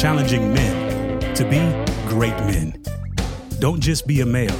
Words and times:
challenging 0.00 0.54
men 0.54 1.20
to 1.34 1.44
be 1.44 1.58
great 2.08 2.34
men. 2.46 2.82
Don't 3.58 3.80
just 3.80 4.06
be 4.06 4.22
a 4.22 4.24
male, 4.24 4.58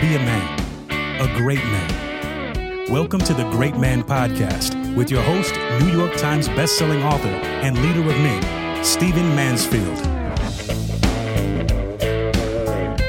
be 0.00 0.14
a 0.14 0.18
man, 0.18 1.20
a 1.20 1.26
great 1.36 1.62
man. 1.62 2.90
Welcome 2.90 3.20
to 3.20 3.34
the 3.34 3.46
Great 3.50 3.76
Man 3.76 4.02
Podcast 4.02 4.96
with 4.96 5.10
your 5.10 5.20
host, 5.20 5.54
New 5.84 5.92
York 5.92 6.16
Times 6.16 6.48
bestselling 6.48 7.04
author 7.04 7.28
and 7.28 7.76
leader 7.82 8.00
of 8.00 8.16
men, 8.22 8.82
Stephen 8.82 9.28
Mansfield. 9.36 9.98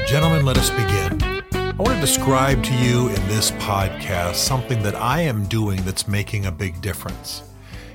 Gentlemen, 0.06 0.44
let 0.44 0.58
us 0.58 0.68
begin. 0.68 1.22
I 1.54 1.74
want 1.78 1.94
to 1.94 2.00
describe 2.02 2.62
to 2.64 2.74
you 2.74 3.08
in 3.08 3.28
this 3.28 3.50
podcast 3.52 4.34
something 4.34 4.82
that 4.82 4.94
I 4.94 5.22
am 5.22 5.46
doing 5.46 5.80
that's 5.84 6.06
making 6.06 6.44
a 6.44 6.52
big 6.52 6.82
difference. 6.82 7.44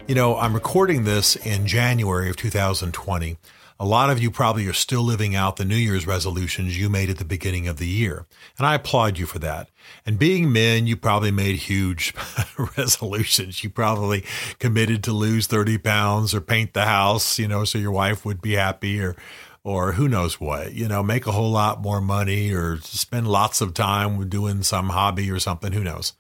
You 0.08 0.16
know, 0.16 0.36
I'm 0.36 0.56
recording 0.56 1.04
this 1.04 1.36
in 1.36 1.68
January 1.68 2.28
of 2.28 2.38
2020. 2.38 3.38
A 3.80 3.86
lot 3.86 4.10
of 4.10 4.20
you 4.20 4.32
probably 4.32 4.68
are 4.68 4.74
still 4.74 5.04
living 5.04 5.36
out 5.36 5.58
the 5.58 5.66
New 5.66 5.76
Year's 5.76 6.08
resolutions 6.08 6.80
you 6.80 6.90
made 6.90 7.12
at 7.12 7.18
the 7.18 7.26
beginning 7.26 7.68
of 7.68 7.78
the 7.78 7.88
year. 7.88 8.26
And 8.58 8.66
I 8.66 8.74
applaud 8.76 9.20
you 9.20 9.28
for 9.28 9.38
that. 9.40 9.70
And 10.04 10.18
being 10.18 10.52
men, 10.52 10.88
you 10.88 10.98
probably 10.98 11.30
made 11.30 11.58
huge 11.58 12.14
resolutions. 12.78 13.64
You 13.64 13.70
probably 13.70 14.26
committed 14.58 15.04
to 15.04 15.12
lose 15.12 15.46
30 15.46 15.78
pounds 15.78 16.34
or 16.34 16.42
paint 16.42 16.74
the 16.74 16.86
house, 16.86 17.38
you 17.38 17.48
know, 17.48 17.66
so 17.66 17.78
your 17.78 17.92
wife 17.92 18.26
would 18.26 18.42
be 18.42 18.54
happy 18.54 19.00
or 19.00 19.16
or 19.64 19.92
who 19.92 20.08
knows 20.08 20.40
what, 20.40 20.74
you 20.74 20.88
know, 20.88 21.04
make 21.04 21.28
a 21.28 21.32
whole 21.34 21.52
lot 21.52 21.82
more 21.82 22.00
money 22.00 22.54
or 22.54 22.78
spend 22.78 23.28
lots 23.28 23.60
of 23.60 23.74
time 23.74 24.30
doing 24.30 24.64
some 24.64 24.88
hobby 24.88 25.30
or 25.30 25.40
something, 25.40 25.74
who 25.74 25.84
knows. 25.84 26.14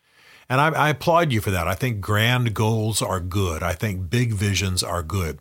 And 0.50 0.62
I, 0.62 0.70
I, 0.70 0.90
applaud 0.90 1.34
you 1.34 1.42
for 1.42 1.52
that. 1.52 1.68
I 1.68 1.76
think 1.76 2.00
grand 2.00 2.54
goals 2.54 3.02
are 3.02 3.20
good. 3.20 3.62
I 3.62 3.74
think 3.74 4.10
big 4.10 4.32
visions 4.32 4.82
are 4.82 5.04
good. 5.04 5.39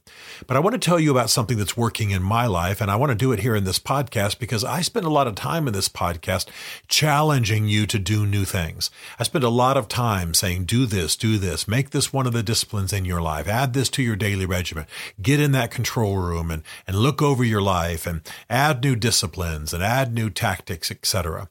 But 0.49 0.57
I 0.57 0.61
want 0.61 0.75
to 0.75 0.81
tell 0.81 0.99
you 0.99 1.13
about 1.13 1.31
something 1.31 1.57
that's 1.57 1.77
working 1.77 2.11
in 2.11 2.23
my 2.23 2.47
life. 2.47 2.81
And 2.81 2.91
I 2.91 2.97
want 2.97 3.11
to 3.11 3.17
do 3.17 3.31
it 3.31 3.39
here 3.39 3.55
in 3.55 3.63
this 3.63 3.79
podcast 3.79 4.41
because 4.41 4.65
I 4.65 4.83
spend 4.83 5.07
a 5.07 5.11
lot 5.11 5.29
of 5.29 5.37
time 5.37 5.69
in 5.69 5.75
this 5.75 5.89
podcast 5.89 6.47
challenging 6.89 7.69
you 7.69 7.87
to 7.87 8.01
do 8.01 8.27
new 8.27 8.45
things. 8.45 8.91
I 9.19 9.23
spend 9.23 9.45
a 9.45 9.49
lot 9.49 9.77
of 9.77 9.87
time 9.87 10.35
saying, 10.35 10.65
do 10.65 10.87
this, 10.87 11.15
do 11.15 11.39
this, 11.39 11.69
make 11.69 11.91
this 11.91 12.13
one 12.13 12.27
of 12.27 12.33
the 12.33 12.43
disciplines 12.43 12.93
in 12.93 13.05
your 13.05 13.23
life, 13.23 13.47
add 13.47 13.75
this 13.75 13.89
to 13.91 14.03
your 14.03 14.17
daily 14.17 14.47
regimen, 14.47 14.87
get 15.23 15.39
in 15.41 15.53
that 15.53 15.71
control 15.71 16.17
room 16.17 16.51
and, 16.51 16.65
and 16.87 16.97
look 16.97 17.23
over 17.23 17.45
your 17.45 17.63
life 17.63 18.07
and 18.07 18.23
add 18.51 18.83
new 18.83 18.97
disciplines 18.97 19.73
and 19.73 19.85
add 19.85 20.13
new 20.13 20.31
tactics, 20.31 20.91
etc. 20.91 21.49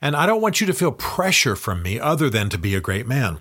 And 0.00 0.16
I 0.16 0.26
don't 0.26 0.40
want 0.40 0.60
you 0.60 0.66
to 0.66 0.74
feel 0.74 0.92
pressure 0.92 1.56
from 1.56 1.82
me 1.82 1.98
other 1.98 2.30
than 2.30 2.48
to 2.50 2.58
be 2.58 2.74
a 2.74 2.80
great 2.80 3.06
man. 3.06 3.40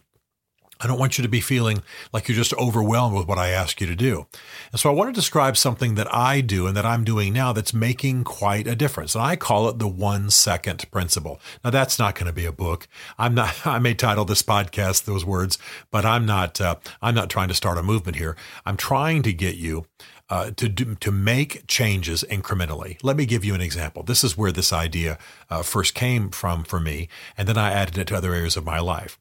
I 0.82 0.88
don't 0.88 1.00
want 1.00 1.18
you 1.18 1.22
to 1.22 1.30
be 1.30 1.40
feeling 1.40 1.84
like 2.12 2.28
you're 2.28 2.36
just 2.36 2.54
overwhelmed 2.56 3.16
with 3.16 3.28
what 3.28 3.38
I 3.38 3.50
ask 3.50 3.80
you 3.80 3.88
to 3.88 3.96
do. 3.96 4.28
And 4.72 4.80
so 4.80 4.90
I 4.90 4.94
want 4.94 5.10
to 5.10 5.18
describe 5.20 5.56
something 5.56 5.96
that 5.96 6.14
I 6.14 6.42
do 6.42 6.68
and 6.68 6.76
that 6.76 6.86
I'm 6.86 7.06
doing 7.06 7.32
now 7.32 7.54
that's 7.54 7.74
making 7.74 8.26
quite 8.26 8.68
a 8.68 8.76
difference. 8.76 9.16
And 9.16 9.24
I 9.24 9.38
call 9.38 9.70
it 9.70 9.80
the 9.80 9.88
one 9.88 10.30
second 10.30 10.86
principle. 10.92 11.40
Now 11.64 11.70
that's 11.70 11.98
not 11.98 12.16
going 12.16 12.28
to 12.28 12.34
be 12.34 12.46
a 12.46 12.52
book. 12.52 12.90
I'm 13.18 13.34
not, 13.34 13.56
I 13.66 13.80
may 13.80 13.94
title 13.94 14.26
this 14.26 14.44
podcast 14.44 15.06
those 15.06 15.24
words, 15.24 15.58
but 15.92 16.06
I'm 16.06 16.26
not, 16.26 16.60
uh, 16.60 16.76
I'm 17.02 17.16
not 17.16 17.30
trying 17.30 17.48
to 17.48 17.54
start 17.54 17.78
a 17.78 17.84
movement 17.84 18.18
here. 18.18 18.36
I'm 18.66 18.78
trying 18.78 19.24
to 19.24 19.34
get 19.34 19.56
you 19.56 19.86
uh, 20.30 20.52
to 20.52 20.68
do, 20.70 20.96
to 20.96 21.12
make 21.12 21.68
changes 21.68 22.24
incrementally. 22.30 22.98
Let 23.04 23.18
me 23.18 23.26
give 23.26 23.46
you 23.46 23.54
an 23.54 23.62
example. 23.62 24.04
This 24.04 24.24
is 24.24 24.38
where 24.38 24.52
this 24.52 24.74
idea 24.74 25.18
uh, 25.50 25.62
first 25.62 25.94
came 25.94 26.30
from 26.30 26.64
for 26.64 26.80
me, 26.80 27.08
and 27.38 27.48
then 27.48 27.58
I 27.58 27.72
added 27.72 27.98
it 27.98 28.08
to 28.08 28.16
other 28.16 28.34
areas 28.34 28.58
of 28.58 28.66
my 28.66 28.80
life. 28.80 29.20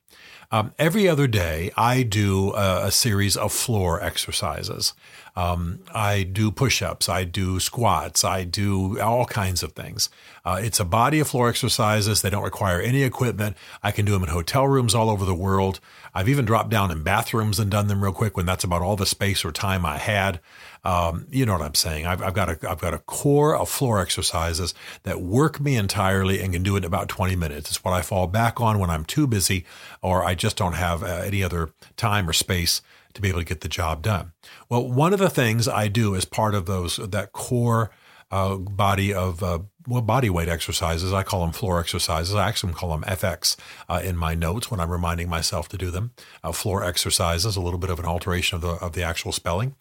Um, 0.50 0.72
every 0.78 1.08
other 1.08 1.26
day, 1.26 1.72
I 1.76 2.02
do 2.02 2.52
a, 2.52 2.86
a 2.86 2.90
series 2.92 3.36
of 3.36 3.52
floor 3.52 4.00
exercises. 4.02 4.92
Um, 5.36 5.80
I 5.92 6.22
do 6.22 6.52
push 6.52 6.80
ups, 6.80 7.08
I 7.08 7.24
do 7.24 7.58
squats, 7.58 8.22
I 8.22 8.44
do 8.44 9.00
all 9.00 9.26
kinds 9.26 9.64
of 9.64 9.72
things. 9.72 10.08
Uh, 10.44 10.60
it's 10.62 10.78
a 10.78 10.84
body 10.84 11.18
of 11.18 11.26
floor 11.26 11.48
exercises. 11.48 12.22
They 12.22 12.30
don't 12.30 12.44
require 12.44 12.80
any 12.80 13.02
equipment. 13.02 13.56
I 13.82 13.90
can 13.90 14.04
do 14.04 14.12
them 14.12 14.22
in 14.22 14.28
hotel 14.28 14.68
rooms 14.68 14.94
all 14.94 15.10
over 15.10 15.24
the 15.24 15.34
world. 15.34 15.80
I've 16.14 16.28
even 16.28 16.44
dropped 16.44 16.70
down 16.70 16.92
in 16.92 17.02
bathrooms 17.02 17.58
and 17.58 17.68
done 17.68 17.88
them 17.88 18.04
real 18.04 18.12
quick 18.12 18.36
when 18.36 18.46
that's 18.46 18.62
about 18.62 18.82
all 18.82 18.94
the 18.94 19.06
space 19.06 19.44
or 19.44 19.50
time 19.50 19.84
I 19.84 19.98
had. 19.98 20.38
Um, 20.84 21.26
you 21.30 21.46
know 21.46 21.52
what 21.54 21.62
I'm 21.62 21.74
saying? 21.74 22.06
I've, 22.06 22.22
I've, 22.22 22.34
got 22.34 22.48
a 22.50 22.70
I've 22.70 22.80
got 22.80 22.92
a 22.92 22.98
core 22.98 23.56
of 23.56 23.68
floor 23.68 24.00
exercises 24.00 24.74
that 25.04 25.22
work 25.22 25.60
me 25.60 25.76
entirely 25.76 26.40
and 26.40 26.52
can 26.52 26.62
do 26.62 26.76
it 26.76 26.78
in 26.78 26.84
about 26.84 27.08
20 27.08 27.36
minutes. 27.36 27.70
It's 27.70 27.84
what 27.84 27.94
I 27.94 28.02
fall 28.02 28.26
back 28.26 28.60
on 28.60 28.78
when 28.78 28.90
I'm 28.90 29.04
too 29.04 29.26
busy 29.26 29.64
or 30.02 30.24
I 30.24 30.34
just 30.34 30.56
don't 30.56 30.74
have 30.74 31.02
uh, 31.02 31.06
any 31.06 31.42
other 31.42 31.70
time 31.96 32.28
or 32.28 32.32
space 32.32 32.82
to 33.14 33.22
be 33.22 33.28
able 33.28 33.38
to 33.38 33.44
get 33.44 33.60
the 33.62 33.68
job 33.68 34.02
done. 34.02 34.32
Well, 34.68 34.86
one 34.88 35.12
of 35.12 35.20
the 35.20 35.30
things 35.30 35.68
I 35.68 35.88
do 35.88 36.14
as 36.14 36.24
part 36.24 36.54
of 36.54 36.66
those 36.66 36.96
that 36.96 37.32
core 37.32 37.90
uh, 38.34 38.56
body 38.56 39.14
of 39.14 39.42
uh, 39.44 39.60
well, 39.86 40.02
body 40.02 40.28
weight 40.28 40.48
exercises. 40.48 41.12
I 41.12 41.22
call 41.22 41.42
them 41.42 41.52
floor 41.52 41.78
exercises. 41.78 42.34
I 42.34 42.48
actually 42.48 42.72
call 42.72 42.90
them 42.90 43.02
FX 43.02 43.56
uh, 43.88 44.00
in 44.02 44.16
my 44.16 44.34
notes 44.34 44.70
when 44.70 44.80
I'm 44.80 44.90
reminding 44.90 45.28
myself 45.28 45.68
to 45.68 45.78
do 45.78 45.90
them. 45.92 46.12
Uh, 46.42 46.50
floor 46.50 46.82
exercises, 46.82 47.54
a 47.54 47.60
little 47.60 47.78
bit 47.78 47.90
of 47.90 48.00
an 48.00 48.06
alteration 48.06 48.56
of 48.56 48.62
the 48.62 48.72
of 48.84 48.92
the 48.94 49.04
actual 49.04 49.30
spelling. 49.30 49.76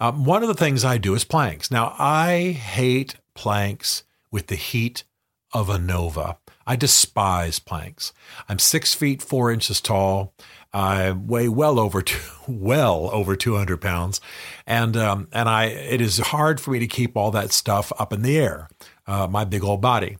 Um, 0.00 0.24
one 0.24 0.42
of 0.42 0.48
the 0.48 0.54
things 0.54 0.86
I 0.86 0.96
do 0.96 1.14
is 1.14 1.24
planks. 1.24 1.70
Now, 1.70 1.94
I 1.98 2.52
hate 2.52 3.16
planks 3.34 4.04
with 4.30 4.46
the 4.46 4.56
heat 4.56 5.04
of 5.52 5.68
a 5.68 5.78
nova. 5.78 6.38
I 6.68 6.76
despise 6.76 7.58
planks. 7.58 8.12
I'm 8.48 8.58
six 8.58 8.94
feet 8.94 9.22
four 9.22 9.50
inches 9.50 9.80
tall. 9.80 10.34
I 10.72 11.12
weigh 11.12 11.48
well 11.48 11.80
over 11.80 12.02
two, 12.02 12.20
well 12.46 13.08
over 13.10 13.34
200 13.34 13.80
pounds, 13.80 14.20
and 14.66 14.94
um, 14.96 15.28
and 15.32 15.48
I 15.48 15.64
it 15.64 16.02
is 16.02 16.18
hard 16.18 16.60
for 16.60 16.72
me 16.72 16.78
to 16.80 16.86
keep 16.86 17.16
all 17.16 17.30
that 17.30 17.52
stuff 17.52 17.90
up 17.98 18.12
in 18.12 18.20
the 18.20 18.38
air 18.38 18.68
uh, 19.06 19.26
my 19.26 19.44
big 19.44 19.64
old 19.64 19.80
body. 19.80 20.18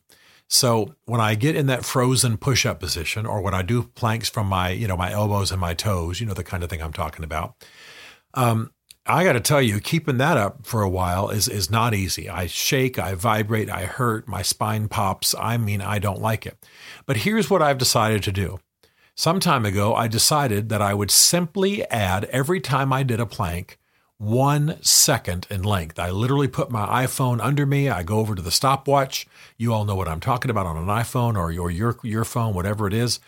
So 0.48 0.94
when 1.04 1.20
I 1.20 1.34
get 1.34 1.54
in 1.54 1.66
that 1.66 1.84
frozen 1.84 2.38
push-up 2.38 2.80
position, 2.80 3.26
or 3.26 3.42
when 3.42 3.52
I 3.52 3.60
do 3.60 3.82
planks 3.82 4.30
from 4.30 4.46
my, 4.46 4.70
you 4.70 4.88
know, 4.88 4.96
my 4.96 5.12
elbows 5.12 5.52
and 5.52 5.60
my 5.60 5.74
toes, 5.74 6.20
you 6.20 6.26
know, 6.26 6.32
the 6.32 6.42
kind 6.42 6.64
of 6.64 6.70
thing 6.70 6.82
I'm 6.82 6.94
talking 6.94 7.22
about. 7.22 7.54
Um, 8.32 8.72
I 9.08 9.24
got 9.24 9.32
to 9.32 9.40
tell 9.40 9.62
you, 9.62 9.80
keeping 9.80 10.18
that 10.18 10.36
up 10.36 10.66
for 10.66 10.82
a 10.82 10.88
while 10.88 11.30
is 11.30 11.48
is 11.48 11.70
not 11.70 11.94
easy. 11.94 12.28
I 12.28 12.46
shake, 12.46 12.98
I 12.98 13.14
vibrate, 13.14 13.70
I 13.70 13.84
hurt, 13.86 14.28
my 14.28 14.42
spine 14.42 14.88
pops. 14.88 15.34
I 15.38 15.56
mean, 15.56 15.80
I 15.80 15.98
don't 15.98 16.20
like 16.20 16.44
it. 16.44 16.64
But 17.06 17.18
here's 17.18 17.48
what 17.48 17.62
I've 17.62 17.78
decided 17.78 18.22
to 18.24 18.32
do. 18.32 18.60
Some 19.14 19.40
time 19.40 19.64
ago, 19.64 19.94
I 19.94 20.08
decided 20.08 20.68
that 20.68 20.82
I 20.82 20.94
would 20.94 21.10
simply 21.10 21.84
add 21.88 22.26
every 22.26 22.60
time 22.60 22.92
I 22.92 23.02
did 23.02 23.18
a 23.18 23.26
plank 23.26 23.78
one 24.18 24.78
second 24.82 25.46
in 25.50 25.62
length. 25.62 25.98
I 25.98 26.10
literally 26.10 26.48
put 26.48 26.70
my 26.70 27.04
iPhone 27.06 27.40
under 27.40 27.64
me. 27.64 27.88
I 27.88 28.02
go 28.02 28.18
over 28.18 28.34
to 28.34 28.42
the 28.42 28.50
stopwatch. 28.50 29.26
You 29.56 29.72
all 29.72 29.84
know 29.84 29.94
what 29.94 30.08
I'm 30.08 30.20
talking 30.20 30.50
about 30.50 30.66
on 30.66 30.76
an 30.76 30.86
iPhone 30.86 31.36
or 31.36 31.50
your 31.50 31.70
your 31.70 31.98
your 32.02 32.24
phone, 32.24 32.52
whatever 32.54 32.86
it 32.86 32.92
is, 32.92 33.20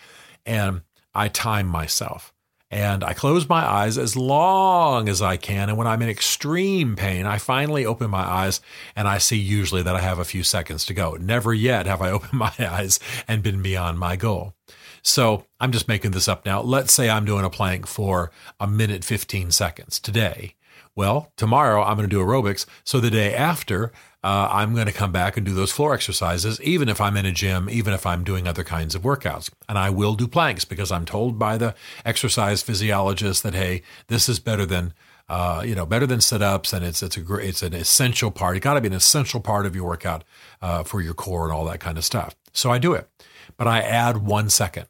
and 0.45 0.83
I 1.15 1.29
time 1.29 1.67
myself. 1.67 2.33
And 2.71 3.03
I 3.03 3.15
close 3.15 3.49
my 3.49 3.65
eyes 3.67 3.99
as 3.99 4.15
long 4.15 5.09
as 5.09 5.21
I 5.21 5.37
can. 5.37 5.69
And 5.69 5.77
when 5.77 5.89
I'm 5.89 6.03
in 6.03 6.09
extreme 6.09 6.95
pain, 6.95 7.27
I 7.27 7.39
finally 7.39 7.85
open 7.85 8.11
my 8.11 8.23
eyes 8.23 8.61
and 8.95 9.09
I 9.09 9.19
see 9.19 9.39
usually 9.39 9.83
that 9.83 9.97
I 9.97 10.01
have 10.01 10.21
a 10.21 10.25
few 10.25 10.45
seconds 10.45 10.87
to 10.87 10.95
go. 10.95 11.17
Never 11.21 11.53
yet 11.53 11.87
have 11.87 12.01
I 12.01 12.11
opened 12.13 12.39
my 12.39 12.53
eyes 12.59 13.01
and 13.27 13.43
been 13.43 13.61
beyond 13.61 13.99
my 13.99 14.15
goal. 14.15 14.55
So 15.03 15.47
I'm 15.59 15.73
just 15.73 15.89
making 15.89 16.13
this 16.13 16.29
up 16.29 16.47
now. 16.47 16.61
Let's 16.61 16.93
say 16.93 17.11
I'm 17.11 17.25
doing 17.25 17.45
a 17.45 17.51
plank 17.51 17.87
for 17.87 18.31
a 18.61 18.67
minute 18.67 19.05
15 19.05 19.51
seconds 19.51 19.99
today. 19.99 20.55
Well, 20.95 21.33
tomorrow 21.37 21.83
I'm 21.83 21.97
going 21.97 22.09
to 22.09 22.15
do 22.15 22.23
aerobics. 22.23 22.67
So 22.85 23.01
the 23.01 23.11
day 23.11 23.35
after, 23.35 23.93
uh, 24.23 24.49
I'm 24.51 24.75
going 24.75 24.87
to 24.87 24.93
come 24.93 25.13
back 25.13 25.37
and 25.37 25.47
do 25.47 25.55
those 25.55 25.73
floor 25.73 25.95
exercises, 25.95 26.61
even 26.61 26.89
if 26.89 27.01
I'm 27.01 27.17
in 27.17 27.25
a 27.25 27.33
gym, 27.33 27.71
even 27.71 27.95
if 27.95 28.05
I'm 28.05 28.23
doing 28.23 28.47
other 28.47 28.65
kinds 28.65 28.95
of 28.95 29.03
workouts. 29.03 29.51
And 29.69 29.79
I 29.79 29.89
will 29.91 30.15
do 30.15 30.29
planks 30.29 30.65
because 30.65 30.93
I'm 30.93 31.07
told 31.07 31.39
by 31.39 31.57
the 31.57 31.75
exercise 32.05 32.63
physiologist 32.63 33.43
that, 33.43 33.55
hey, 33.55 33.83
this 34.09 34.29
is 34.29 34.39
better 34.39 34.67
than. 34.67 34.95
Uh, 35.29 35.63
you 35.65 35.77
know, 35.77 35.87
better 35.87 36.09
than 36.09 36.21
sit 36.21 36.43
ups, 36.43 36.73
and 36.73 36.85
it's 36.85 37.05
it's 37.05 37.17
a 37.17 37.21
great, 37.21 37.49
it's 37.49 37.63
an 37.63 37.73
essential 37.73 38.33
part. 38.33 38.57
It 38.57 38.65
got 38.65 38.75
to 38.75 38.81
be 38.81 38.89
an 38.89 38.93
essential 38.93 39.39
part 39.39 39.65
of 39.65 39.77
your 39.77 39.85
workout 39.85 40.25
uh, 40.61 40.83
for 40.83 41.01
your 41.01 41.15
core 41.15 41.45
and 41.45 41.53
all 41.53 41.65
that 41.67 41.79
kind 41.79 41.97
of 41.97 42.05
stuff. 42.05 42.35
So 42.53 42.73
I 42.73 42.79
do 42.79 42.95
it, 42.95 43.09
but 43.57 43.69
I 43.69 43.81
add 43.81 44.27
one 44.27 44.51
second. 44.51 44.89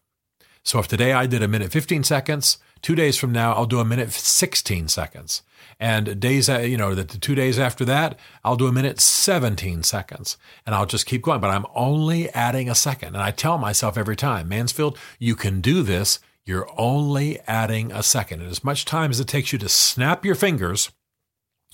So 0.62 0.78
if 0.78 0.88
today 0.88 1.12
I 1.12 1.26
did 1.26 1.42
a 1.42 1.48
minute 1.48 1.70
15 1.72 2.04
seconds, 2.04 2.56
two 2.82 2.94
days 2.94 3.16
from 3.16 3.32
now 3.32 3.52
I'll 3.52 3.66
do 3.66 3.80
a 3.80 3.84
minute 3.84 4.12
16 4.12 4.88
seconds. 4.88 5.42
And 5.78 6.20
days, 6.20 6.50
uh, 6.50 6.58
you 6.58 6.76
know, 6.76 6.94
the 6.94 7.04
two 7.04 7.34
days 7.34 7.58
after 7.58 7.86
that, 7.86 8.18
I'll 8.44 8.56
do 8.56 8.66
a 8.66 8.72
minute 8.72 9.00
17 9.00 9.82
seconds 9.82 10.36
and 10.66 10.74
I'll 10.74 10.86
just 10.86 11.06
keep 11.06 11.22
going. 11.22 11.40
But 11.40 11.50
I'm 11.50 11.66
only 11.74 12.28
adding 12.30 12.68
a 12.68 12.74
second. 12.74 13.14
And 13.14 13.22
I 13.22 13.30
tell 13.30 13.56
myself 13.56 13.96
every 13.96 14.16
time, 14.16 14.48
Mansfield, 14.48 14.98
you 15.18 15.34
can 15.34 15.60
do 15.60 15.82
this. 15.82 16.20
You're 16.44 16.68
only 16.76 17.40
adding 17.46 17.92
a 17.92 18.02
second. 18.02 18.42
And 18.42 18.50
as 18.50 18.62
much 18.62 18.84
time 18.84 19.10
as 19.10 19.20
it 19.20 19.28
takes 19.28 19.52
you 19.52 19.58
to 19.58 19.68
snap 19.68 20.24
your 20.24 20.34
fingers, 20.34 20.90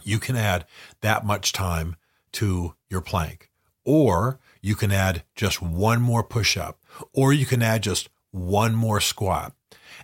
you 0.05 0.19
can 0.21 0.37
add 0.37 0.67
that 1.01 1.27
much 1.27 1.53
time 1.53 1.97
to 2.33 2.75
your 2.89 3.01
plank. 3.01 3.51
Or 3.85 4.39
you 4.61 4.75
can 4.75 4.93
add 4.93 5.25
just 5.35 5.61
one 5.61 6.01
more 6.01 6.23
push 6.23 6.57
up, 6.57 6.81
or 7.13 7.33
you 7.33 7.47
can 7.47 7.63
add 7.63 7.83
just 7.83 8.09
one 8.31 8.75
more 8.75 9.01
squat. 9.01 9.53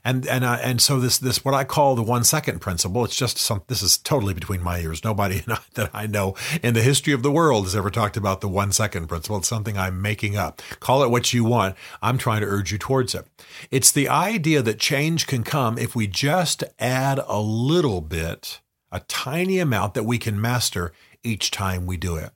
And 0.04 0.26
and 0.26 0.44
uh, 0.44 0.58
and 0.60 0.81
so 0.81 0.99
this 0.99 1.19
this 1.19 1.44
what 1.44 1.54
I 1.54 1.62
call 1.62 1.94
the 1.94 2.02
one 2.02 2.25
second 2.25 2.60
principle. 2.60 3.04
It's 3.04 3.16
just 3.16 3.38
some. 3.38 3.62
This 3.69 3.82
is 3.82 3.96
totally 3.96 4.34
between 4.34 4.60
my 4.60 4.81
ears. 4.81 5.04
Nobody 5.04 5.44
that 5.75 5.90
I 5.94 6.06
know 6.06 6.34
in 6.62 6.75
the 6.75 6.82
history 6.82 7.12
of 7.12 7.22
the 7.22 7.31
world 7.31 7.64
has 7.64 7.76
ever 7.76 7.90
talked 7.90 8.16
about 8.16 8.40
the 8.40 8.49
one 8.49 8.72
second 8.72 9.06
principle. 9.06 9.37
It's 9.37 9.49
something 9.49 9.78
I'm 9.78 10.02
making 10.02 10.37
up. 10.37 10.60
Call 10.81 11.04
it 11.04 11.10
what 11.10 11.32
you 11.32 11.44
want. 11.44 11.76
I'm 12.02 12.19
trying 12.19 12.40
to 12.40 12.49
urge 12.49 12.72
you 12.72 12.78
towards 12.78 13.14
it. 13.14 13.26
It's 13.70 13.93
the 13.93 14.08
idea 14.08 14.60
that 14.62 14.81
change 14.81 15.28
can 15.28 15.44
come 15.44 15.78
if 15.78 15.94
we 15.94 16.08
just 16.08 16.64
add 16.81 17.20
a 17.28 17.40
little 17.40 18.00
bit, 18.00 18.60
a 18.90 19.00
tiny 19.00 19.60
amount 19.60 19.94
that 19.94 20.05
we 20.05 20.19
can 20.19 20.40
master 20.40 20.93
each 21.22 21.52
time 21.52 21.87
we 21.87 21.96
do 21.96 22.16
it. 22.16 22.31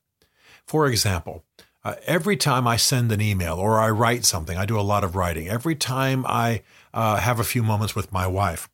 For 0.66 0.86
example, 0.86 1.44
uh, 1.84 1.94
every 2.04 2.36
time 2.36 2.66
I 2.66 2.76
send 2.76 3.12
an 3.12 3.20
email 3.20 3.54
or 3.54 3.78
I 3.78 3.90
write 3.90 4.24
something, 4.24 4.58
I 4.58 4.66
do 4.66 4.78
a 4.78 4.82
lot 4.82 5.04
of 5.04 5.14
writing. 5.14 5.48
Every 5.48 5.76
time 5.76 6.24
I 6.26 6.62
uh, 6.94 7.16
have 7.16 7.40
a 7.40 7.44
few 7.44 7.62
moments 7.62 7.94
with 7.94 8.12
my 8.12 8.26
wife, 8.26 8.68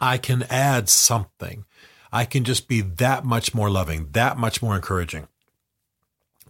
I 0.00 0.18
can 0.18 0.44
add 0.44 0.88
something. 0.88 1.64
I 2.12 2.24
can 2.24 2.44
just 2.44 2.68
be 2.68 2.80
that 2.80 3.24
much 3.24 3.54
more 3.54 3.70
loving, 3.70 4.08
that 4.12 4.36
much 4.36 4.62
more 4.62 4.74
encouraging. 4.74 5.28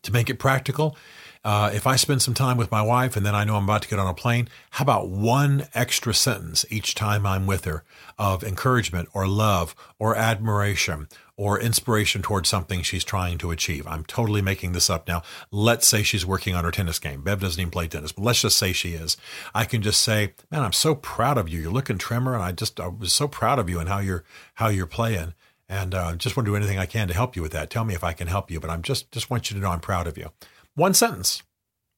To 0.02 0.12
make 0.12 0.30
it 0.30 0.38
practical, 0.38 0.96
uh, 1.42 1.70
if 1.72 1.86
I 1.86 1.96
spend 1.96 2.20
some 2.20 2.34
time 2.34 2.58
with 2.58 2.70
my 2.70 2.82
wife 2.82 3.16
and 3.16 3.24
then 3.24 3.34
I 3.34 3.44
know 3.44 3.56
I'm 3.56 3.64
about 3.64 3.82
to 3.82 3.88
get 3.88 3.98
on 3.98 4.06
a 4.06 4.14
plane, 4.14 4.48
how 4.70 4.82
about 4.82 5.08
one 5.08 5.66
extra 5.74 6.12
sentence 6.12 6.66
each 6.68 6.94
time 6.94 7.24
I'm 7.24 7.46
with 7.46 7.64
her 7.64 7.82
of 8.18 8.44
encouragement 8.44 9.08
or 9.14 9.26
love 9.26 9.74
or 9.98 10.14
admiration 10.14 11.08
or 11.38 11.58
inspiration 11.58 12.20
towards 12.20 12.50
something 12.50 12.82
she's 12.82 13.04
trying 13.04 13.38
to 13.38 13.50
achieve? 13.50 13.86
I'm 13.86 14.04
totally 14.04 14.42
making 14.42 14.72
this 14.72 14.90
up 14.90 15.08
now. 15.08 15.22
Let's 15.50 15.86
say 15.86 16.02
she's 16.02 16.26
working 16.26 16.54
on 16.54 16.64
her 16.64 16.70
tennis 16.70 16.98
game. 16.98 17.22
Bev 17.22 17.40
doesn't 17.40 17.60
even 17.60 17.70
play 17.70 17.88
tennis, 17.88 18.12
but 18.12 18.24
let's 18.24 18.42
just 18.42 18.58
say 18.58 18.74
she 18.74 18.90
is. 18.90 19.16
I 19.54 19.64
can 19.64 19.80
just 19.80 20.02
say, 20.02 20.34
"Man, 20.50 20.62
I'm 20.62 20.74
so 20.74 20.94
proud 20.94 21.38
of 21.38 21.48
you. 21.48 21.60
You're 21.60 21.72
looking 21.72 21.96
trimmer, 21.96 22.34
and 22.34 22.42
I 22.42 22.52
just 22.52 22.78
I 22.78 22.88
was 22.88 23.14
so 23.14 23.26
proud 23.26 23.58
of 23.58 23.70
you 23.70 23.80
and 23.80 23.88
how 23.88 24.00
you're 24.00 24.24
how 24.54 24.68
you're 24.68 24.86
playing." 24.86 25.32
And 25.70 25.94
uh, 25.94 26.16
just 26.16 26.36
want 26.36 26.46
to 26.46 26.50
do 26.50 26.56
anything 26.56 26.78
I 26.78 26.86
can 26.86 27.08
to 27.08 27.14
help 27.14 27.36
you 27.36 27.42
with 27.42 27.52
that. 27.52 27.70
Tell 27.70 27.84
me 27.84 27.94
if 27.94 28.02
I 28.02 28.12
can 28.12 28.26
help 28.26 28.50
you, 28.50 28.60
but 28.60 28.68
I'm 28.68 28.82
just 28.82 29.10
just 29.10 29.30
want 29.30 29.50
you 29.50 29.54
to 29.54 29.62
know 29.62 29.70
I'm 29.70 29.80
proud 29.80 30.06
of 30.06 30.18
you. 30.18 30.32
One 30.74 30.94
sentence. 30.94 31.42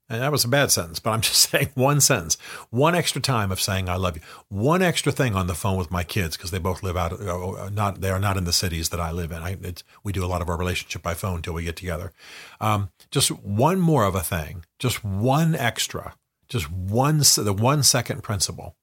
And 0.08 0.20
that 0.20 0.30
was 0.30 0.44
a 0.44 0.48
bad 0.48 0.70
sentence, 0.70 0.98
but 0.98 1.10
I'm 1.10 1.20
just 1.22 1.50
saying 1.50 1.70
one 1.74 2.00
sentence, 2.00 2.36
one 2.68 2.94
extra 2.94 3.20
time 3.20 3.50
of 3.50 3.60
saying 3.60 3.88
I 3.88 3.96
love 3.96 4.16
you, 4.16 4.22
one 4.48 4.82
extra 4.82 5.10
thing 5.10 5.34
on 5.34 5.46
the 5.46 5.54
phone 5.54 5.78
with 5.78 5.90
my 5.90 6.04
kids 6.04 6.36
because 6.36 6.50
they 6.50 6.58
both 6.58 6.82
live 6.82 6.98
out, 6.98 7.18
uh, 7.18 7.70
not 7.72 8.02
they 8.02 8.10
are 8.10 8.18
not 8.18 8.36
in 8.36 8.44
the 8.44 8.52
cities 8.52 8.90
that 8.90 9.00
I 9.00 9.10
live 9.10 9.32
in. 9.32 9.38
I, 9.38 9.56
we 10.04 10.12
do 10.12 10.24
a 10.24 10.26
lot 10.26 10.42
of 10.42 10.50
our 10.50 10.58
relationship 10.58 11.02
by 11.02 11.14
phone 11.14 11.36
until 11.36 11.54
we 11.54 11.64
get 11.64 11.76
together. 11.76 12.12
Um, 12.60 12.90
just 13.10 13.30
one 13.30 13.80
more 13.80 14.04
of 14.04 14.14
a 14.14 14.20
thing, 14.20 14.66
just 14.78 15.02
one 15.02 15.54
extra, 15.54 16.14
just 16.46 16.70
one 16.70 17.18
the 17.18 17.56
one 17.58 17.82
second 17.82 18.22
principle, 18.22 18.76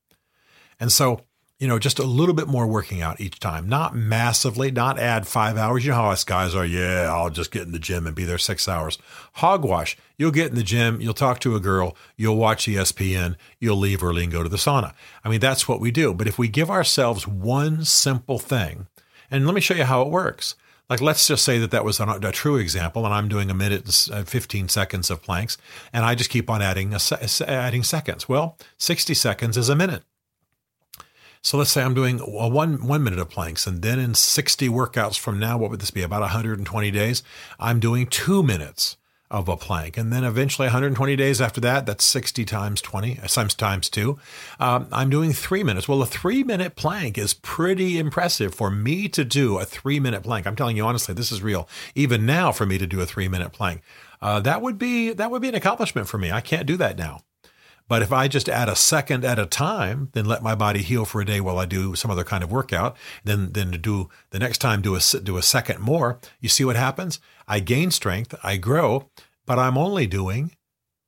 and 0.80 0.92
so 0.92 1.22
you 1.60 1.68
know, 1.68 1.78
just 1.78 2.00
a 2.00 2.04
little 2.04 2.34
bit 2.34 2.48
more 2.48 2.66
working 2.66 3.02
out 3.02 3.20
each 3.20 3.38
time, 3.38 3.68
not 3.68 3.94
massively, 3.94 4.72
not 4.72 4.98
add 4.98 5.28
five 5.28 5.58
hours. 5.58 5.84
You 5.84 5.92
know 5.92 5.98
how 5.98 6.12
us 6.12 6.24
guys 6.24 6.56
are. 6.56 6.66
Yeah, 6.66 7.14
I'll 7.14 7.30
just 7.30 7.52
get 7.52 7.64
in 7.64 7.74
the 7.74 7.80
gym 7.80 8.08
and 8.08 8.16
be 8.16 8.24
there 8.24 8.38
six 8.38 8.68
hours. 8.68 8.98
Hogwash. 9.34 9.98
You'll 10.18 10.32
get 10.32 10.50
in 10.50 10.56
the 10.56 10.64
gym, 10.64 11.02
you'll 11.02 11.14
talk 11.14 11.40
to 11.42 11.56
a 11.56 11.60
girl, 11.60 11.96
you'll 12.18 12.38
watch 12.38 12.66
ESPN, 12.66 13.36
you'll 13.60 13.78
leave 13.78 14.04
early 14.04 14.24
and 14.24 14.32
go 14.32 14.44
to 14.44 14.50
the 14.50 14.58
sauna. 14.58 14.94
I 15.24 15.30
mean, 15.30 15.40
that's 15.40 15.68
what 15.68 15.82
we 15.82 15.92
do. 15.92 16.14
But 16.14 16.28
if 16.28 16.38
we 16.38 16.48
give 16.48 16.70
ourselves 16.70 17.28
one 17.28 17.86
simple 17.86 18.40
thing, 18.40 18.88
and 19.30 19.46
let 19.46 19.54
me 19.54 19.62
show 19.62 19.76
you 19.76 19.84
how 19.84 20.02
it 20.02 20.10
works. 20.10 20.56
Like, 20.90 21.02
let's 21.02 21.28
just 21.28 21.46
say 21.46 21.60
that 21.60 21.72
that 21.72 21.86
was 21.86 22.00
a, 22.00 22.20
a 22.24 22.32
true 22.32 22.56
example, 22.56 23.06
and 23.06 23.14
I'm 23.14 23.28
doing 23.28 23.52
a 23.52 23.54
minute 23.54 24.10
and 24.10 24.22
uh, 24.22 24.24
15 24.24 24.70
seconds 24.70 25.12
of 25.12 25.22
planks, 25.22 25.58
and 25.94 26.04
I 26.04 26.16
just 26.16 26.32
keep 26.32 26.50
on 26.50 26.62
adding 26.62 26.94
a, 26.94 27.00
adding 27.48 27.84
seconds. 27.84 28.28
Well, 28.28 28.58
60 28.78 29.14
seconds 29.14 29.56
is 29.56 29.70
a 29.70 29.76
minute. 29.76 30.04
So 31.42 31.58
let's 31.58 31.72
say 31.72 31.82
I'm 31.82 31.94
doing 31.94 32.20
a 32.20 32.48
one 32.48 32.86
one 32.86 33.04
minute 33.04 33.20
of 33.20 33.30
planks, 33.30 33.66
and 33.66 33.82
then 33.82 33.98
in 33.98 34.14
60 34.14 34.68
workouts 34.70 35.18
from 35.18 35.40
now, 35.40 35.58
what 35.58 35.72
would 35.72 35.80
this 35.80 35.92
be? 35.92 36.02
About 36.02 36.22
120 36.22 36.92
days. 36.92 37.24
I'm 37.60 37.80
doing 37.80 38.08
two 38.08 38.44
minutes 38.44 38.98
of 39.32 39.48
a 39.48 39.56
plank, 39.56 39.96
and 39.96 40.12
then 40.12 40.24
eventually 40.24 40.66
120 40.66 41.16
days 41.16 41.40
after 41.40 41.62
that, 41.62 41.86
that's 41.86 42.04
60 42.04 42.44
times 42.46 42.82
20 42.82 43.16
times 43.16 43.56
times 43.56 43.90
two. 43.90 44.20
Um, 44.60 44.88
I'm 44.92 45.10
doing 45.10 45.32
three 45.32 45.64
minutes. 45.64 45.88
Well, 45.88 46.02
a 46.02 46.06
three 46.06 46.44
minute 46.44 46.76
plank 46.76 47.18
is 47.18 47.34
pretty 47.36 48.00
impressive 48.00 48.54
for 48.54 48.70
me 48.70 49.08
to 49.10 49.24
do 49.24 49.60
a 49.60 49.66
three 49.66 50.00
minute 50.00 50.24
plank. 50.24 50.46
I'm 50.46 50.58
telling 50.58 50.76
you 50.76 50.86
honestly, 50.86 51.14
this 51.14 51.32
is 51.32 51.42
real. 51.42 51.70
Even 51.96 52.26
now, 52.26 52.52
for 52.52 52.66
me 52.66 52.78
to 52.78 52.88
do 52.88 53.00
a 53.00 53.06
three 53.06 53.30
minute 53.30 53.54
plank, 53.54 53.82
uh, 54.22 54.42
that 54.42 54.62
would 54.62 54.78
be 54.78 55.14
that 55.14 55.32
would 55.32 55.42
be 55.42 55.50
an 55.50 55.56
accomplishment 55.56 56.10
for 56.10 56.18
me. 56.18 56.32
I 56.32 56.42
can't 56.42 56.66
do 56.66 56.76
that 56.78 56.98
now. 56.98 57.22
But 57.90 58.04
if 58.04 58.14
I 58.14 58.30
just 58.30 58.48
add 58.48 58.70
a 58.70 58.76
second 58.76 59.26
at 59.26 59.40
a 59.40 59.46
time, 59.46 60.10
then 60.14 60.24
let 60.24 60.44
my 60.44 60.56
body 60.56 60.82
heal 60.82 61.04
for 61.04 61.20
a 61.20 61.26
day 61.26 61.42
while 61.42 61.58
I 61.58 61.66
do 61.66 61.96
some 61.96 62.12
other 62.12 62.24
kind 62.24 62.44
of 62.44 62.52
workout, 62.52 62.96
then 63.26 63.52
then 63.52 63.72
to 63.72 63.78
do 63.78 64.10
the 64.30 64.40
next 64.40 64.60
time 64.60 64.82
do 64.82 64.96
a 64.96 65.02
do 65.22 65.36
a 65.38 65.42
second 65.42 65.80
more, 65.80 66.20
you 66.40 66.48
see 66.48 66.64
what 66.64 66.78
happens? 66.78 67.20
I 67.48 67.60
gain 67.60 67.92
strength, 67.92 68.36
I 68.44 68.58
grow, 68.58 69.10
but 69.46 69.60
I'm 69.60 69.78
only 69.78 70.06
doing 70.08 70.52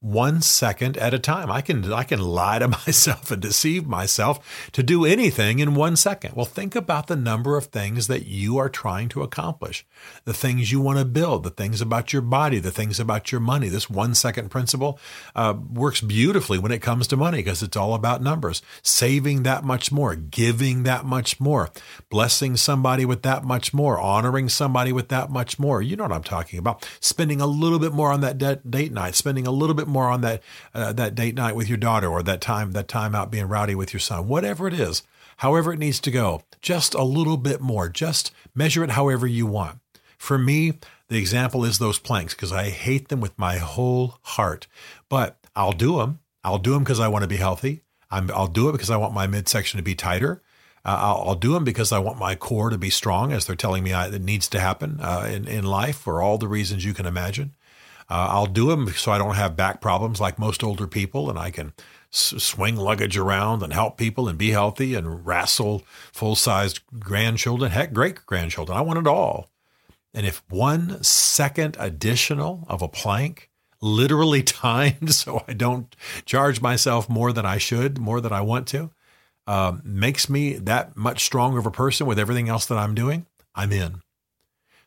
one 0.02 0.42
second 0.42 0.98
at 0.98 1.14
a 1.14 1.20
time. 1.20 1.52
I 1.52 1.62
can 1.62 1.94
I 1.94 2.04
can 2.04 2.20
lie 2.20 2.60
to 2.60 2.68
myself 2.88 3.32
and 3.32 3.42
deceive 3.42 3.86
myself 3.88 4.70
to 4.74 4.84
do 4.84 5.06
anything 5.06 5.60
in 5.60 5.76
one 5.76 5.96
second. 5.96 6.36
Well, 6.36 6.46
think 6.46 6.76
about 6.76 7.08
the 7.08 7.16
number 7.16 7.56
of 7.56 7.66
things 7.66 8.08
that 8.08 8.26
you 8.26 8.58
are 8.58 8.68
trying 8.68 9.10
to 9.10 9.22
accomplish, 9.22 9.86
the 10.26 10.34
things 10.34 10.72
you 10.72 10.82
want 10.82 10.98
to 10.98 11.06
build, 11.06 11.44
the 11.44 11.52
things 11.52 11.82
about 11.82 12.12
your 12.12 12.24
body, 12.24 12.58
the 12.58 12.72
things 12.72 13.00
about 13.00 13.32
your 13.32 13.42
money. 13.42 13.70
This 13.70 13.90
one 13.90 14.16
second 14.16 14.50
principle 14.50 15.00
uh, 15.36 15.54
works 15.72 16.02
beautifully 16.02 16.58
when 16.58 16.72
it 16.72 16.82
comes 16.82 17.08
to 17.08 17.18
money 17.18 17.38
because 17.38 17.62
it's 17.62 17.78
all 17.78 17.94
about 17.94 18.24
numbers. 18.24 18.64
Saving 18.82 19.44
that 19.44 19.64
much 19.64 19.92
more, 19.92 20.16
giving 20.16 20.82
that 20.84 21.06
much 21.06 21.40
more, 21.40 21.70
blessing 22.10 22.58
somebody 22.58 23.06
with 23.06 23.22
that 23.22 23.44
much 23.44 23.72
more, 23.72 24.00
honoring 24.00 24.50
somebody 24.50 24.92
with 24.92 25.10
that 25.10 25.30
much 25.30 25.60
more. 25.60 25.80
You 25.80 25.96
know 25.96 26.06
what 26.06 26.12
I'm 26.12 26.24
talking 26.24 26.58
about. 26.58 26.88
Spending 27.00 27.40
a 27.40 27.46
little 27.46 27.78
bit 27.78 27.94
more 27.94 28.12
on 28.12 28.22
that 28.22 28.40
date 28.40 28.92
night, 28.92 29.14
spending 29.14 29.46
a 29.46 29.52
little 29.52 29.76
bit 29.76 29.91
more 29.92 30.10
on 30.10 30.22
that 30.22 30.42
uh, 30.74 30.94
that 30.94 31.16
date 31.16 31.36
night 31.36 31.56
with 31.56 31.68
your 31.68 31.78
daughter 31.78 32.08
or 32.08 32.24
that 32.24 32.42
time 32.42 32.72
that 32.72 32.88
time 32.88 33.14
out 33.16 33.32
being 33.32 33.48
rowdy 33.48 33.76
with 33.76 33.94
your 33.94 34.00
son, 34.00 34.28
whatever 34.28 34.68
it 34.68 34.74
is, 34.74 35.04
however 35.38 35.74
it 35.74 35.80
needs 35.80 36.00
to 36.02 36.12
go, 36.12 36.44
just 36.62 36.94
a 36.94 37.04
little 37.04 37.38
bit 37.38 37.62
more. 37.62 37.90
Just 37.90 38.32
measure 38.56 38.84
it 38.84 38.92
however 38.92 39.28
you 39.28 39.46
want. 39.46 39.80
For 40.18 40.38
me, 40.38 40.74
the 41.08 41.18
example 41.18 41.66
is 41.66 41.78
those 41.78 42.00
planks 42.00 42.34
because 42.34 42.52
I 42.52 42.70
hate 42.70 43.10
them 43.10 43.20
with 43.20 43.38
my 43.38 43.58
whole 43.58 44.20
heart, 44.22 44.68
but 45.10 45.38
I'll 45.56 45.72
do 45.72 45.98
them. 45.98 46.20
I'll 46.44 46.58
do 46.58 46.72
them 46.72 46.84
because 46.84 47.00
I 47.00 47.08
want 47.08 47.24
to 47.24 47.28
be 47.28 47.38
healthy. 47.38 47.82
i 48.10 48.20
will 48.20 48.48
do 48.48 48.70
it 48.70 48.74
because 48.74 48.90
I 48.90 48.98
want 48.98 49.14
my 49.14 49.28
midsection 49.28 49.78
to 49.78 49.84
be 49.84 49.96
tighter. 49.96 50.42
Uh, 50.84 50.98
I'll, 51.00 51.30
I'll, 51.30 51.36
do 51.36 51.54
them 51.54 51.64
because 51.64 51.92
I 51.92 52.00
want 52.00 52.18
my 52.18 52.36
core 52.36 52.70
to 52.70 52.78
be 52.78 52.90
strong, 52.90 53.32
as 53.32 53.46
they're 53.46 53.56
telling 53.56 53.84
me 53.84 53.94
I, 53.94 54.08
it 54.08 54.22
needs 54.22 54.48
to 54.50 54.60
happen 54.60 55.00
uh, 55.00 55.30
in, 55.32 55.48
in 55.48 55.64
life 55.64 55.98
for 55.98 56.22
all 56.22 56.40
the 56.40 56.48
reasons 56.48 56.86
you 56.86 56.94
can 56.94 57.06
imagine. 57.06 57.54
Uh, 58.12 58.28
I'll 58.30 58.46
do 58.46 58.68
them 58.68 58.90
so 58.90 59.10
I 59.14 59.18
don't 59.18 59.36
have 59.36 59.56
back 59.56 59.80
problems 59.80 60.20
like 60.20 60.38
most 60.38 60.66
older 60.66 60.86
people, 60.86 61.30
and 61.30 61.40
I 61.40 61.50
can 61.50 61.72
s- 62.12 62.34
swing 62.44 62.76
luggage 62.76 63.16
around 63.18 63.64
and 63.64 63.72
help 63.72 63.98
people 63.98 64.28
and 64.28 64.38
be 64.38 64.50
healthy 64.50 64.96
and 64.96 65.26
wrestle 65.26 65.84
full 66.12 66.36
sized 66.36 66.82
grandchildren, 67.00 67.72
heck, 67.72 67.94
great 67.94 68.26
grandchildren. 68.26 68.78
I 68.78 68.82
want 68.82 69.00
it 69.00 69.08
all. 69.08 69.50
And 70.14 70.26
if 70.26 70.44
one 70.50 71.02
second 71.02 71.78
additional 71.80 72.66
of 72.68 72.82
a 72.82 72.90
plank, 72.90 73.50
literally 73.80 74.44
timed 74.66 75.16
so 75.16 75.46
I 75.48 75.54
don't 75.54 75.96
charge 76.26 76.60
myself 76.60 77.08
more 77.08 77.32
than 77.32 77.46
I 77.46 77.60
should, 77.60 77.98
more 77.98 78.20
than 78.20 78.34
I 78.34 78.42
want 78.42 78.68
to, 78.68 78.92
uh, 79.48 79.78
makes 79.86 80.30
me 80.30 80.56
that 80.56 80.98
much 80.98 81.24
stronger 81.24 81.60
of 81.60 81.66
a 81.66 81.72
person 81.72 82.08
with 82.08 82.20
everything 82.20 82.50
else 82.50 82.66
that 82.66 82.78
I'm 82.78 82.94
doing, 82.94 83.26
I'm 83.56 83.72
in. 83.72 84.02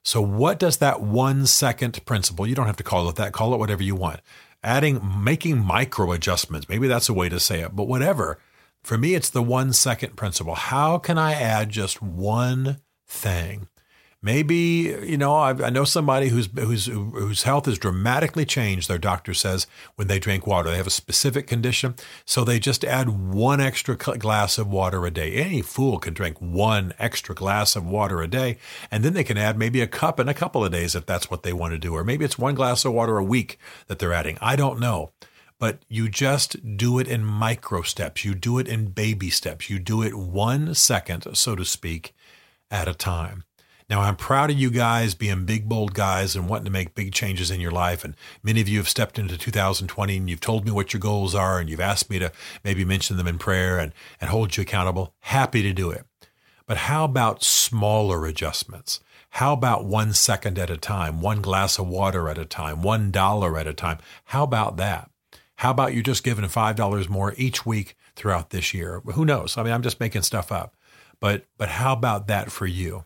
So, 0.04 0.20
what 0.20 0.58
does 0.58 0.76
that 0.76 1.00
one 1.00 1.46
second 1.46 2.04
principle, 2.04 2.46
you 2.46 2.54
don't 2.54 2.66
have 2.66 2.76
to 2.76 2.82
call 2.82 3.08
it 3.08 3.16
that, 3.16 3.32
call 3.32 3.54
it 3.54 3.58
whatever 3.58 3.82
you 3.82 3.94
want, 3.94 4.20
adding, 4.62 5.00
making 5.25 5.58
micro 5.64 6.12
adjustments, 6.12 6.68
maybe 6.68 6.87
that's 6.87 7.08
a 7.08 7.14
way 7.14 7.30
to 7.30 7.40
say 7.40 7.61
it, 7.61 7.75
but 7.75 7.88
whatever. 7.88 8.38
For 8.82 8.99
me, 8.99 9.14
it's 9.14 9.30
the 9.30 9.42
one 9.42 9.73
second 9.73 10.14
principle. 10.14 10.54
How 10.54 10.99
can 10.99 11.16
I 11.16 11.32
add 11.32 11.70
just 11.70 12.02
one 12.02 12.82
thing? 13.06 13.68
Maybe 14.24 14.56
you 15.02 15.18
know 15.18 15.34
I, 15.34 15.50
I 15.50 15.68
know 15.68 15.84
somebody 15.84 16.28
whose 16.28 16.48
whose 16.58 16.86
whose 16.86 17.42
health 17.42 17.66
has 17.66 17.78
dramatically 17.78 18.46
changed. 18.46 18.88
Their 18.88 18.96
doctor 18.96 19.34
says 19.34 19.66
when 19.96 20.08
they 20.08 20.18
drink 20.18 20.46
water, 20.46 20.70
they 20.70 20.78
have 20.78 20.86
a 20.86 20.90
specific 20.90 21.46
condition, 21.46 21.94
so 22.24 22.42
they 22.42 22.58
just 22.58 22.86
add 22.86 23.10
one 23.10 23.60
extra 23.60 23.96
glass 23.96 24.56
of 24.56 24.66
water 24.66 25.04
a 25.04 25.10
day. 25.10 25.34
Any 25.34 25.60
fool 25.60 25.98
can 25.98 26.14
drink 26.14 26.38
one 26.40 26.94
extra 26.98 27.34
glass 27.34 27.76
of 27.76 27.84
water 27.84 28.22
a 28.22 28.26
day, 28.26 28.56
and 28.90 29.04
then 29.04 29.12
they 29.12 29.24
can 29.24 29.36
add 29.36 29.58
maybe 29.58 29.82
a 29.82 29.86
cup 29.86 30.18
in 30.18 30.26
a 30.26 30.32
couple 30.32 30.64
of 30.64 30.72
days 30.72 30.94
if 30.94 31.04
that's 31.04 31.30
what 31.30 31.42
they 31.42 31.52
want 31.52 31.72
to 31.72 31.78
do, 31.78 31.92
or 31.92 32.02
maybe 32.02 32.24
it's 32.24 32.38
one 32.38 32.54
glass 32.54 32.86
of 32.86 32.94
water 32.94 33.18
a 33.18 33.24
week 33.24 33.58
that 33.88 33.98
they're 33.98 34.14
adding. 34.14 34.38
I 34.40 34.56
don't 34.56 34.80
know 34.80 35.12
but 35.60 35.84
you 35.88 36.08
just 36.08 36.76
do 36.76 36.98
it 36.98 37.06
in 37.06 37.24
micro 37.24 37.80
steps. 37.80 38.24
You 38.24 38.34
do 38.34 38.58
it 38.58 38.66
in 38.66 38.86
baby 38.86 39.30
steps. 39.30 39.70
You 39.70 39.78
do 39.78 40.02
it 40.02 40.14
one 40.14 40.74
second, 40.74 41.36
so 41.36 41.54
to 41.54 41.64
speak, 41.64 42.12
at 42.70 42.88
a 42.88 42.92
time. 42.92 43.44
Now, 43.94 44.00
I'm 44.00 44.16
proud 44.16 44.50
of 44.50 44.58
you 44.58 44.72
guys 44.72 45.14
being 45.14 45.44
big, 45.44 45.68
bold 45.68 45.94
guys 45.94 46.34
and 46.34 46.48
wanting 46.48 46.64
to 46.64 46.70
make 46.72 46.96
big 46.96 47.12
changes 47.12 47.48
in 47.48 47.60
your 47.60 47.70
life. 47.70 48.02
And 48.02 48.16
many 48.42 48.60
of 48.60 48.68
you 48.68 48.78
have 48.78 48.88
stepped 48.88 49.20
into 49.20 49.38
2020 49.38 50.16
and 50.16 50.28
you've 50.28 50.40
told 50.40 50.64
me 50.64 50.72
what 50.72 50.92
your 50.92 50.98
goals 50.98 51.32
are 51.32 51.60
and 51.60 51.70
you've 51.70 51.78
asked 51.78 52.10
me 52.10 52.18
to 52.18 52.32
maybe 52.64 52.84
mention 52.84 53.16
them 53.16 53.28
in 53.28 53.38
prayer 53.38 53.78
and, 53.78 53.92
and 54.20 54.30
hold 54.30 54.56
you 54.56 54.62
accountable. 54.62 55.14
Happy 55.20 55.62
to 55.62 55.72
do 55.72 55.92
it. 55.92 56.04
But 56.66 56.76
how 56.76 57.04
about 57.04 57.44
smaller 57.44 58.26
adjustments? 58.26 58.98
How 59.30 59.52
about 59.52 59.84
one 59.84 60.12
second 60.12 60.58
at 60.58 60.70
a 60.70 60.76
time, 60.76 61.20
one 61.20 61.40
glass 61.40 61.78
of 61.78 61.86
water 61.86 62.28
at 62.28 62.36
a 62.36 62.44
time, 62.44 62.82
one 62.82 63.12
dollar 63.12 63.56
at 63.56 63.68
a 63.68 63.74
time? 63.74 63.98
How 64.24 64.42
about 64.42 64.76
that? 64.76 65.08
How 65.58 65.70
about 65.70 65.94
you 65.94 66.02
just 66.02 66.24
giving 66.24 66.44
$5 66.46 67.08
more 67.08 67.32
each 67.36 67.64
week 67.64 67.96
throughout 68.16 68.50
this 68.50 68.74
year? 68.74 69.02
Who 69.12 69.24
knows? 69.24 69.56
I 69.56 69.62
mean, 69.62 69.72
I'm 69.72 69.82
just 69.82 70.00
making 70.00 70.22
stuff 70.22 70.50
up. 70.50 70.74
But 71.20 71.44
but 71.56 71.68
how 71.68 71.92
about 71.92 72.26
that 72.26 72.50
for 72.50 72.66
you? 72.66 73.04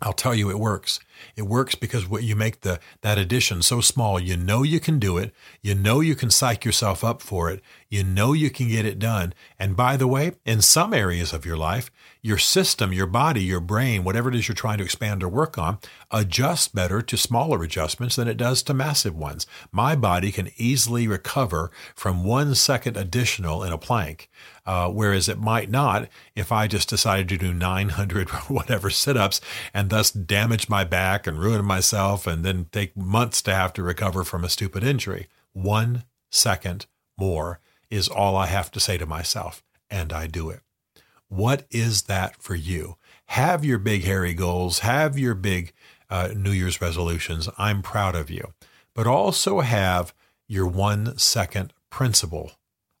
I'll 0.00 0.12
tell 0.12 0.34
you 0.34 0.48
it 0.50 0.58
works. 0.58 1.00
It 1.34 1.42
works 1.42 1.74
because 1.74 2.08
what 2.08 2.22
you 2.22 2.36
make 2.36 2.60
the 2.60 2.78
that 3.00 3.18
addition 3.18 3.62
so 3.62 3.80
small, 3.80 4.20
you 4.20 4.36
know 4.36 4.62
you 4.62 4.78
can 4.78 4.98
do 4.98 5.18
it. 5.18 5.32
You 5.60 5.74
know 5.74 6.00
you 6.00 6.14
can 6.14 6.30
psych 6.30 6.64
yourself 6.64 7.02
up 7.02 7.20
for 7.20 7.50
it. 7.50 7.60
You 7.88 8.04
know 8.04 8.32
you 8.32 8.48
can 8.50 8.68
get 8.68 8.84
it 8.84 9.00
done. 9.00 9.34
And 9.58 9.76
by 9.76 9.96
the 9.96 10.06
way, 10.06 10.32
in 10.44 10.62
some 10.62 10.94
areas 10.94 11.32
of 11.32 11.44
your 11.44 11.56
life, 11.56 11.90
your 12.28 12.38
system, 12.38 12.92
your 12.92 13.06
body, 13.06 13.42
your 13.42 13.58
brain, 13.58 14.04
whatever 14.04 14.28
it 14.28 14.34
is 14.34 14.46
you're 14.46 14.54
trying 14.54 14.76
to 14.78 14.84
expand 14.84 15.22
or 15.22 15.28
work 15.28 15.56
on, 15.56 15.78
adjusts 16.10 16.68
better 16.68 17.00
to 17.00 17.16
smaller 17.16 17.62
adjustments 17.62 18.16
than 18.16 18.28
it 18.28 18.36
does 18.36 18.62
to 18.62 18.74
massive 18.74 19.16
ones. 19.16 19.46
My 19.72 19.96
body 19.96 20.30
can 20.30 20.50
easily 20.58 21.08
recover 21.08 21.70
from 21.94 22.24
one 22.24 22.54
second 22.54 22.98
additional 22.98 23.64
in 23.64 23.72
a 23.72 23.78
plank, 23.78 24.28
uh, 24.66 24.90
whereas 24.90 25.28
it 25.28 25.38
might 25.40 25.70
not 25.70 26.08
if 26.36 26.52
I 26.52 26.68
just 26.68 26.90
decided 26.90 27.28
to 27.30 27.38
do 27.38 27.54
900 27.54 28.28
whatever 28.48 28.90
sit 28.90 29.16
ups 29.16 29.40
and 29.72 29.88
thus 29.88 30.10
damage 30.10 30.68
my 30.68 30.84
back 30.84 31.26
and 31.26 31.38
ruin 31.38 31.64
myself 31.64 32.26
and 32.26 32.44
then 32.44 32.66
take 32.70 32.94
months 32.94 33.40
to 33.42 33.54
have 33.54 33.72
to 33.72 33.82
recover 33.82 34.22
from 34.22 34.44
a 34.44 34.50
stupid 34.50 34.84
injury. 34.84 35.28
One 35.54 36.04
second 36.30 36.86
more 37.16 37.60
is 37.90 38.06
all 38.06 38.36
I 38.36 38.46
have 38.46 38.70
to 38.72 38.80
say 38.80 38.98
to 38.98 39.06
myself, 39.06 39.62
and 39.90 40.12
I 40.12 40.26
do 40.26 40.50
it. 40.50 40.60
What 41.28 41.66
is 41.70 42.02
that 42.02 42.42
for 42.42 42.54
you? 42.54 42.96
Have 43.26 43.64
your 43.64 43.78
big, 43.78 44.04
hairy 44.04 44.34
goals, 44.34 44.80
have 44.80 45.18
your 45.18 45.34
big 45.34 45.72
uh, 46.10 46.30
New 46.34 46.52
Year's 46.52 46.80
resolutions. 46.80 47.48
I'm 47.58 47.82
proud 47.82 48.14
of 48.14 48.30
you. 48.30 48.54
But 48.94 49.06
also 49.06 49.60
have 49.60 50.14
your 50.46 50.66
one 50.66 51.18
second 51.18 51.72
principle. 51.90 52.52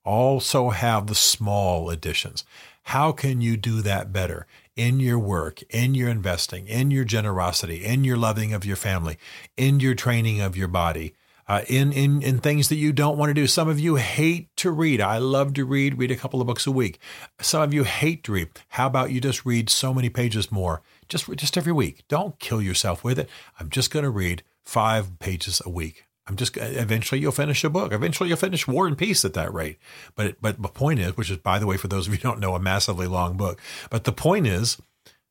Also 0.04 0.70
have 0.70 1.06
the 1.06 1.14
small 1.14 1.90
additions. 1.90 2.44
How 2.84 3.12
can 3.12 3.40
you 3.40 3.56
do 3.56 3.82
that 3.82 4.12
better 4.12 4.46
in 4.76 5.00
your 5.00 5.18
work, 5.18 5.62
in 5.70 5.94
your 5.94 6.08
investing, 6.08 6.66
in 6.68 6.90
your 6.90 7.04
generosity, 7.04 7.84
in 7.84 8.04
your 8.04 8.16
loving 8.16 8.52
of 8.52 8.64
your 8.64 8.76
family, 8.76 9.18
in 9.56 9.80
your 9.80 9.94
training 9.94 10.40
of 10.40 10.56
your 10.56 10.68
body? 10.68 11.14
Uh, 11.48 11.62
in, 11.66 11.92
in, 11.92 12.22
in 12.22 12.38
things 12.38 12.68
that 12.68 12.76
you 12.76 12.92
don't 12.92 13.16
want 13.16 13.30
to 13.30 13.34
do. 13.34 13.46
Some 13.46 13.68
of 13.68 13.80
you 13.80 13.96
hate 13.96 14.54
to 14.58 14.70
read. 14.70 15.00
I 15.00 15.18
love 15.18 15.54
to 15.54 15.64
read, 15.64 15.98
read 15.98 16.10
a 16.10 16.16
couple 16.16 16.40
of 16.40 16.46
books 16.46 16.66
a 16.66 16.70
week. 16.70 16.98
Some 17.40 17.62
of 17.62 17.72
you 17.72 17.84
hate 17.84 18.22
to 18.24 18.32
read. 18.32 18.50
How 18.68 18.86
about 18.86 19.10
you 19.10 19.20
just 19.20 19.46
read 19.46 19.70
so 19.70 19.94
many 19.94 20.10
pages 20.10 20.52
more? 20.52 20.82
Just, 21.08 21.34
just 21.36 21.56
every 21.56 21.72
week. 21.72 22.04
Don't 22.08 22.38
kill 22.38 22.60
yourself 22.60 23.02
with 23.02 23.18
it. 23.18 23.30
I'm 23.58 23.70
just 23.70 23.90
going 23.90 24.04
to 24.04 24.10
read 24.10 24.42
five 24.64 25.18
pages 25.18 25.62
a 25.64 25.70
week. 25.70 26.04
I'm 26.26 26.36
just 26.36 26.58
eventually 26.58 27.22
you'll 27.22 27.32
finish 27.32 27.64
a 27.64 27.70
book. 27.70 27.90
Eventually 27.90 28.28
you'll 28.28 28.36
finish 28.36 28.68
War 28.68 28.86
and 28.86 28.98
Peace 28.98 29.24
at 29.24 29.32
that 29.32 29.52
rate. 29.54 29.78
But 30.14 30.36
but 30.42 30.60
the 30.60 30.68
point 30.68 31.00
is, 31.00 31.16
which 31.16 31.30
is 31.30 31.38
by 31.38 31.58
the 31.58 31.66
way, 31.66 31.78
for 31.78 31.88
those 31.88 32.06
of 32.06 32.12
you 32.12 32.18
who 32.18 32.22
don't 32.22 32.38
know, 32.38 32.54
a 32.54 32.60
massively 32.60 33.06
long 33.06 33.38
book. 33.38 33.58
But 33.88 34.04
the 34.04 34.12
point 34.12 34.46
is 34.46 34.76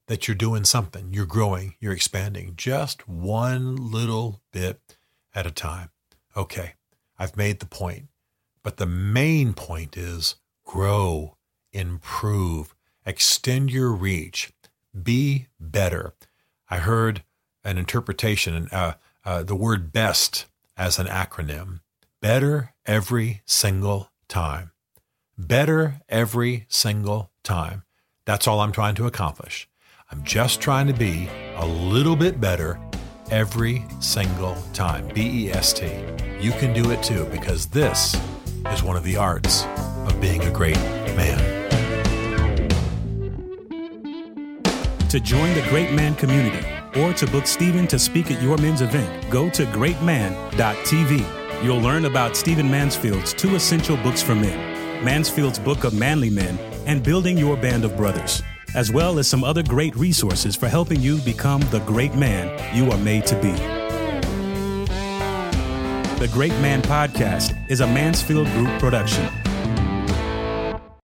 that 0.07 0.27
you're 0.27 0.33
doing 0.33 0.63
something. 0.63 1.13
You're 1.13 1.27
growing. 1.27 1.75
You're 1.79 1.93
expanding. 1.93 2.53
Just 2.55 3.07
one 3.07 3.75
little 3.75 4.41
bit 4.51 4.81
at 5.36 5.45
a 5.45 5.51
time 5.51 5.91
okay, 6.38 6.75
I've 7.17 7.36
made 7.36 7.60
the 7.60 7.65
point. 7.65 8.08
But 8.63 8.77
the 8.77 8.86
main 8.86 9.53
point 9.53 9.98
is 9.98 10.36
grow, 10.65 11.38
improve, 11.74 12.75
extend 13.06 13.72
your 13.72 13.91
reach, 13.91 14.53
be 15.03 15.48
better. 15.60 16.13
I 16.70 16.77
heard 16.77 17.24
an 17.63 17.77
interpretation, 17.77 18.67
uh, 18.72 18.94
uh, 19.25 19.44
the 19.44 19.56
word 19.56 19.91
best 19.91 20.46
as 20.77 21.00
an 21.00 21.08
acronym 21.08 21.79
better 22.22 22.74
every 22.86 23.41
single 23.46 24.12
time. 24.27 24.72
Better 25.38 26.01
every 26.10 26.65
single 26.67 27.32
time. 27.44 27.84
That's 28.25 28.48
all 28.48 28.60
I'm 28.60 28.72
trying 28.72 28.96
to 28.96 29.08
accomplish. 29.08 29.70
I'm 30.12 30.24
just 30.24 30.62
trying 30.62 30.88
to 30.88 30.94
be 30.94 31.29
a 31.56 31.65
little 31.65 32.15
bit 32.15 32.39
better 32.41 32.79
every 33.31 33.84
single 34.00 34.55
time. 34.74 35.07
B 35.13 35.46
E 35.46 35.51
S 35.51 35.74
T. 35.74 35.86
You 36.39 36.51
can 36.51 36.74
do 36.74 36.91
it 36.91 37.01
too 37.03 37.25
because 37.25 37.65
this 37.67 38.15
is 38.72 38.84
one 38.84 38.96
of 38.96 39.03
the 39.03 39.17
arts 39.17 39.65
of 40.07 40.19
being 40.22 40.43
a 40.43 40.51
great 40.51 40.77
man. 41.15 41.38
To 45.10 45.19
join 45.19 45.53
the 45.53 45.65
Great 45.69 45.93
Man 45.93 46.15
community 46.15 46.65
or 47.00 47.13
to 47.13 47.25
book 47.27 47.48
Stephen 47.48 47.88
to 47.88 47.98
speak 47.98 48.29
at 48.29 48.41
your 48.41 48.57
men's 48.57 48.81
event, 48.81 49.29
go 49.29 49.50
to 49.51 49.65
greatman.tv. 49.67 51.63
You'll 51.63 51.79
learn 51.79 52.05
about 52.05 52.36
Stephen 52.36 52.69
Mansfield's 52.69 53.34
two 53.34 53.55
essential 53.55 53.98
books 53.98 54.22
for 54.22 54.36
men 54.36 55.03
Mansfield's 55.03 55.60
Book 55.60 55.84
of 55.84 55.93
Manly 55.93 56.29
Men 56.29 56.57
and 56.86 57.03
Building 57.03 57.38
Your 57.38 57.55
Band 57.55 57.86
of 57.86 57.96
Brothers 57.96 58.41
as 58.75 58.91
well 58.91 59.19
as 59.19 59.27
some 59.27 59.43
other 59.43 59.63
great 59.63 59.95
resources 59.95 60.55
for 60.55 60.67
helping 60.67 61.00
you 61.00 61.17
become 61.19 61.62
the 61.71 61.79
great 61.81 62.13
man 62.15 62.47
you 62.75 62.91
are 62.91 62.97
made 62.97 63.25
to 63.25 63.36
be. 63.41 63.51
The 66.19 66.29
Great 66.33 66.53
Man 66.53 66.81
Podcast 66.81 67.55
is 67.69 67.81
a 67.81 67.88
Mansfield 67.88 68.47
Group 68.47 68.79
production 68.79 69.31